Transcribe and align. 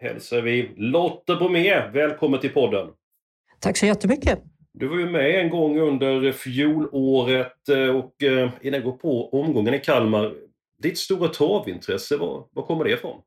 hälsar 0.00 0.42
vi 0.42 0.70
Lotta 0.76 1.36
Bromé 1.36 1.90
välkommen 1.92 2.40
till 2.40 2.50
podden. 2.50 2.88
Tack 3.60 3.76
så 3.76 3.86
jättemycket. 3.86 4.42
Du 4.72 4.88
var 4.88 4.98
ju 4.98 5.10
med 5.10 5.40
en 5.40 5.50
gång 5.50 5.78
under 5.78 6.32
fjolåret 6.32 7.68
eh, 7.68 7.96
och 7.96 8.22
eh, 8.22 8.50
innan 8.60 8.80
jag 8.80 8.84
går 8.84 8.92
på 8.92 9.28
omgången 9.32 9.74
i 9.74 9.78
Kalmar. 9.78 10.32
Ditt 10.82 10.98
stora 10.98 11.28
travintresse, 11.28 12.16
var, 12.16 12.44
var 12.52 12.66
kommer 12.66 12.84
det 12.84 12.90
ifrån? 12.90 13.20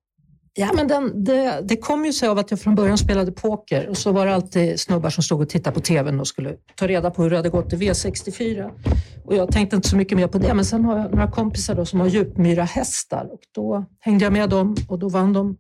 Ja, 0.53 0.69
men 0.75 0.87
den, 0.87 1.23
det, 1.23 1.61
det 1.63 1.77
kom 1.77 2.05
ju 2.05 2.13
sig 2.13 2.29
av 2.29 2.37
att 2.37 2.51
jag 2.51 2.59
från 2.59 2.75
början 2.75 2.97
spelade 2.97 3.31
poker 3.31 3.89
och 3.89 3.97
så 3.97 4.11
var 4.11 4.25
det 4.25 4.35
alltid 4.35 4.79
snubbar 4.79 5.09
som 5.09 5.23
stod 5.23 5.41
och 5.41 5.49
tittade 5.49 5.73
på 5.73 5.79
TVn 5.81 6.19
och 6.19 6.27
skulle 6.27 6.55
ta 6.75 6.87
reda 6.87 7.11
på 7.11 7.23
hur 7.23 7.29
det 7.29 7.35
hade 7.35 7.49
gått 7.49 7.73
i 7.73 7.75
V64. 7.75 8.71
Och 9.25 9.35
jag 9.35 9.51
tänkte 9.51 9.75
inte 9.75 9.89
så 9.89 9.97
mycket 9.97 10.17
mer 10.17 10.27
på 10.27 10.37
det, 10.37 10.53
men 10.53 10.65
sen 10.65 10.85
har 10.85 10.97
jag 10.97 11.11
några 11.11 11.31
kompisar 11.31 11.75
då 11.75 11.85
som 11.85 11.99
har 11.99 12.07
djupmyra 12.07 12.63
hästar 12.63 13.29
och 13.31 13.39
då 13.55 13.85
hängde 13.99 14.25
jag 14.25 14.33
med 14.33 14.49
dem 14.49 14.75
och 14.89 14.99
då 14.99 15.09
vann 15.09 15.33
de 15.33 15.57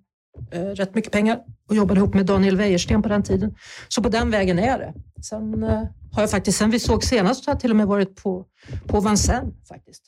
eh, 0.51 0.61
rätt 0.61 0.95
mycket 0.95 1.11
pengar 1.11 1.39
och 1.69 1.75
jobbade 1.75 1.99
ihop 1.99 2.13
med 2.13 2.25
Daniel 2.25 2.57
Wäjersten 2.57 3.01
på 3.01 3.09
den 3.09 3.23
tiden. 3.23 3.55
Så 3.87 4.03
på 4.03 4.09
den 4.09 4.31
vägen 4.31 4.59
är 4.59 4.77
det. 4.79 4.93
Sen 5.23 5.63
eh, 5.63 5.69
har 6.11 6.21
jag 6.23 6.31
faktiskt, 6.31 6.57
sen 6.57 6.71
vi 6.71 6.79
såg 6.79 7.03
senast, 7.03 7.45
har 7.45 7.53
jag 7.53 7.59
till 7.59 7.69
och 7.71 7.75
med 7.77 7.87
varit 7.87 8.23
på, 8.23 8.45
på 8.87 8.99
Vincennes 8.99 9.53
faktiskt. 9.69 10.03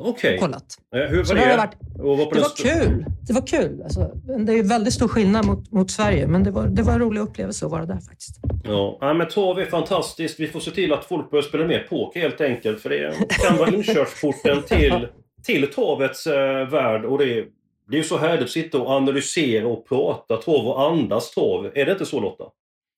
Okej. 0.00 0.34
och 0.34 0.40
kollat. 0.40 0.64
Eh, 0.94 1.00
Hur 1.10 1.16
var 1.16 1.24
Så 1.24 1.34
det? 1.34 1.40
det 1.40 1.46
har 1.50 1.56
varit- 1.56 1.76
var 1.96 2.34
Det 2.34 2.40
var 2.40 2.56
kul. 2.84 3.04
Det 3.26 3.32
var 3.32 3.46
kul. 3.46 3.82
Alltså, 3.82 4.12
det 4.46 4.52
är 4.52 4.56
ju 4.56 4.62
väldigt 4.62 4.94
stor 4.94 5.08
skillnad 5.08 5.46
mot, 5.46 5.72
mot 5.72 5.90
Sverige, 5.90 6.26
men 6.26 6.44
det 6.44 6.50
var, 6.50 6.66
det 6.66 6.82
var 6.82 6.92
en 6.92 6.98
rolig 6.98 7.20
upplevelse 7.20 7.64
att 7.66 7.70
vara 7.72 7.86
där 7.86 7.98
faktiskt. 8.00 8.40
Ja, 8.64 8.98
ja, 9.00 9.14
men 9.14 9.28
trav 9.28 9.58
är 9.58 9.64
fantastiskt. 9.66 10.40
Vi 10.40 10.46
får 10.48 10.60
se 10.60 10.70
till 10.70 10.92
att 10.92 11.04
folk 11.04 11.30
börjar 11.30 11.42
spela 11.42 11.66
mer 11.66 11.86
poker 11.90 12.20
helt 12.20 12.40
enkelt. 12.40 12.80
För 12.80 12.88
det 12.90 13.12
kan 13.48 13.56
vara 13.56 13.70
inkörsporten 13.74 14.62
till, 14.62 15.08
till 15.46 15.66
travets 15.70 16.26
eh, 16.26 16.68
värld. 16.70 17.04
Och 17.04 17.18
det, 17.18 17.44
det 17.88 17.96
är 17.96 17.98
ju 17.98 18.04
så 18.04 18.18
härligt 18.18 18.44
att 18.44 18.50
sitta 18.50 18.78
och 18.80 18.90
analysera 18.90 19.66
och 19.68 19.88
prata 19.88 20.36
trav 20.36 20.66
och 20.68 20.82
andas 20.82 21.30
trav. 21.30 21.66
Är 21.74 21.86
det 21.86 21.92
inte 21.92 22.06
så 22.06 22.20
Lotta? 22.20 22.44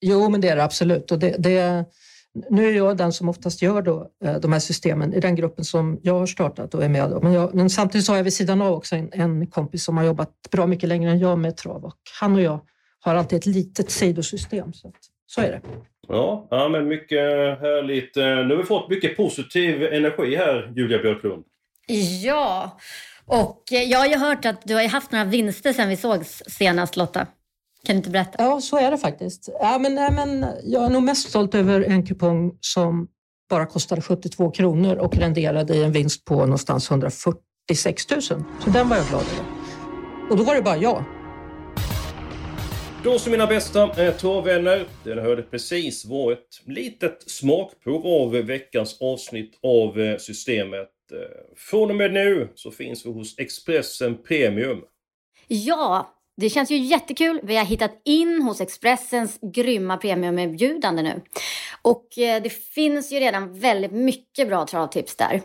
Jo, 0.00 0.28
men 0.28 0.40
det 0.40 0.48
är 0.48 0.56
det 0.56 0.64
absolut. 0.64 1.10
Och 1.12 1.18
det, 1.18 1.34
det, 1.38 1.84
nu 2.50 2.68
är 2.68 2.72
jag 2.72 2.96
den 2.96 3.12
som 3.12 3.28
oftast 3.28 3.62
gör 3.62 3.82
då, 3.82 4.10
eh, 4.24 4.36
de 4.36 4.52
här 4.52 4.60
systemen 4.60 5.14
i 5.14 5.20
den 5.20 5.34
gruppen 5.34 5.64
som 5.64 6.00
jag 6.02 6.14
har 6.18 6.26
startat 6.26 6.74
och 6.74 6.84
är 6.84 6.88
med. 6.88 7.18
Men, 7.22 7.32
jag, 7.32 7.54
men 7.54 7.70
samtidigt 7.70 8.04
så 8.06 8.12
har 8.12 8.16
jag 8.16 8.24
vid 8.24 8.34
sidan 8.34 8.62
av 8.62 8.74
också 8.74 8.96
en, 8.96 9.10
en 9.12 9.46
kompis 9.46 9.84
som 9.84 9.96
har 9.96 10.04
jobbat 10.04 10.30
bra 10.50 10.66
mycket 10.66 10.88
längre 10.88 11.10
än 11.10 11.18
jag 11.18 11.38
med 11.38 11.56
trav. 11.56 11.84
Och 11.84 11.96
han 12.20 12.34
och 12.34 12.42
jag 12.42 12.60
har 13.00 13.14
alltid 13.14 13.38
ett 13.38 13.46
litet 13.46 13.90
sidosystem. 13.90 14.72
Så, 14.72 14.88
att, 14.88 14.94
så 15.26 15.40
är 15.40 15.50
det. 15.50 15.60
Ja, 16.08 16.46
ja, 16.50 16.68
men 16.68 16.88
mycket 16.88 17.18
härligt. 17.60 18.16
Eh, 18.16 18.24
Nu 18.24 18.48
har 18.48 18.56
vi 18.56 18.64
fått 18.64 18.90
mycket 18.90 19.16
positiv 19.16 19.82
energi 19.82 20.36
här, 20.36 20.72
Julia 20.76 20.98
Björklund. 20.98 21.44
Ja, 22.22 22.78
och 23.30 23.72
eh, 23.72 23.82
jag 23.82 23.98
har 23.98 24.06
ju 24.06 24.16
hört 24.16 24.44
att 24.44 24.62
du 24.64 24.74
har 24.74 24.88
haft 24.88 25.12
några 25.12 25.24
vinster 25.24 25.72
sen 25.72 25.88
vi 25.88 25.96
sågs 25.96 26.42
senast 26.46 26.96
Lotta. 26.96 27.26
Kan 27.84 27.94
du 27.94 27.96
inte 27.96 28.10
berätta? 28.10 28.42
Ja, 28.42 28.60
så 28.60 28.76
är 28.76 28.90
det 28.90 28.98
faktiskt. 28.98 29.48
Ja, 29.60 29.78
men, 29.78 29.94
nej, 29.94 30.12
men 30.12 30.46
jag 30.64 30.84
är 30.84 30.88
nog 30.88 31.02
mest 31.02 31.28
stolt 31.28 31.54
över 31.54 31.80
en 31.80 32.06
kupong 32.06 32.52
som 32.60 33.08
bara 33.50 33.66
kostade 33.66 34.02
72 34.02 34.50
kronor 34.50 34.96
och 34.96 35.16
renderade 35.16 35.74
i 35.74 35.84
en 35.84 35.92
vinst 35.92 36.24
på 36.24 36.34
någonstans 36.34 36.90
146 36.90 38.10
000. 38.10 38.22
Så 38.22 38.42
den 38.72 38.88
var 38.88 38.96
jag 38.96 39.06
glad 39.06 39.22
över. 39.22 39.44
Och 40.30 40.36
då 40.36 40.44
var 40.44 40.54
det 40.54 40.62
bara 40.62 40.76
jag. 40.76 41.04
Då 43.04 43.18
så 43.18 43.30
mina 43.30 43.46
bästa 43.46 44.04
eh, 44.04 44.16
travvänner, 44.16 44.86
det 45.04 45.14
ni 45.14 45.20
hörde 45.20 45.42
precis 45.42 46.04
var 46.04 46.32
ett 46.32 46.62
litet 46.66 47.30
smakprov 47.30 48.06
av 48.06 48.30
veckans 48.32 49.00
avsnitt 49.00 49.58
av 49.62 50.00
eh, 50.00 50.16
Systemet. 50.18 50.88
Eh, 51.12 51.18
från 51.56 51.90
och 51.90 51.96
med 51.96 52.12
nu 52.12 52.48
så 52.54 52.70
finns 52.70 53.06
vi 53.06 53.10
hos 53.10 53.38
Expressen 53.38 54.22
Premium. 54.22 54.82
Ja, 55.48 56.14
det 56.36 56.50
känns 56.50 56.70
ju 56.70 56.76
jättekul. 56.76 57.40
Vi 57.42 57.56
har 57.56 57.64
hittat 57.64 58.00
in 58.04 58.42
hos 58.42 58.60
Expressens 58.60 59.38
grymma 59.42 59.96
premiumerbjudande 59.96 61.02
nu. 61.02 61.20
Och 61.82 62.18
eh, 62.18 62.42
det 62.42 62.50
finns 62.50 63.12
ju 63.12 63.20
redan 63.20 63.58
väldigt 63.58 63.92
mycket 63.92 64.48
bra 64.48 64.66
travtips 64.66 65.16
där. 65.16 65.42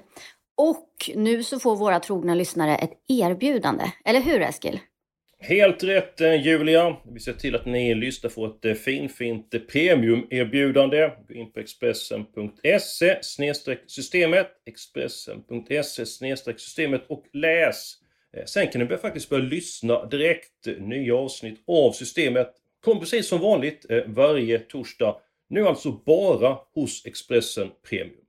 Och 0.58 1.12
nu 1.16 1.44
så 1.44 1.59
får 1.59 1.75
våra 1.75 2.00
trogna 2.00 2.35
lyssnare 2.35 2.75
ett 2.75 2.94
erbjudande. 3.08 3.91
Eller 4.06 4.19
hur 4.19 4.41
Eskil? 4.41 4.79
Helt 5.40 5.84
rätt 5.84 6.22
eh, 6.22 6.46
Julia. 6.46 6.97
Vi 7.13 7.19
ser 7.19 7.34
till 7.34 7.56
att 7.56 7.66
ni 7.66 7.96
lyssnar 7.96 8.29
får 8.29 8.47
ett 8.47 8.66
eh, 8.66 8.73
finfint 8.73 9.53
eh, 9.53 9.59
premiumerbjudande. 9.59 11.12
Gå 11.28 11.34
in 11.34 11.51
på 11.51 11.59
expressen.se 11.59 13.19
systemet 13.88 14.47
expressen.se 14.66 15.84
systemet 16.57 17.03
och 17.07 17.25
läs. 17.34 17.94
Sen 18.46 18.68
kan 18.68 18.81
ni 18.81 18.97
faktiskt 18.97 19.29
börja 19.29 19.44
lyssna 19.44 20.06
direkt. 20.06 20.68
Nya 20.79 21.16
avsnitt 21.16 21.63
av 21.67 21.91
systemet 21.91 22.53
kommer 22.84 23.00
precis 23.00 23.28
som 23.28 23.40
vanligt 23.40 23.85
varje 24.06 24.59
torsdag. 24.59 25.16
Nu 25.50 25.67
alltså 25.67 25.91
bara 25.91 26.57
hos 26.73 27.06
Expressen 27.06 27.72
Premium. 27.90 28.25